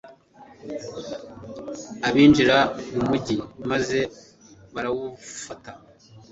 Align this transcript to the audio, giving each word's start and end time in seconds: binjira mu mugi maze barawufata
binjira 2.13 2.57
mu 2.95 3.03
mugi 3.09 3.35
maze 3.69 3.99
barawufata 4.73 5.71